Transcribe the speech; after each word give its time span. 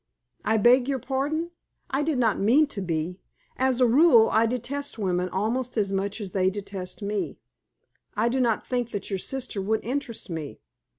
"I 0.43 0.57
beg 0.57 0.89
your 0.89 0.97
pardon. 0.97 1.51
I 1.91 2.01
did 2.01 2.17
not 2.17 2.39
mean 2.39 2.65
to 2.65 2.81
be. 2.81 3.21
As 3.55 3.79
a 3.79 3.85
rule 3.85 4.29
I 4.31 4.47
detest 4.47 4.97
women 4.97 5.29
almost 5.29 5.77
as 5.77 5.91
much 5.91 6.19
as 6.19 6.31
they 6.31 6.49
detest 6.49 7.03
me. 7.03 7.37
I 8.17 8.27
do 8.27 8.39
not 8.39 8.65
think 8.65 8.89
that 8.89 9.11
your 9.11 9.19
sister 9.19 9.61
would 9.61 9.85
interest 9.85 10.27
me." 10.27 10.59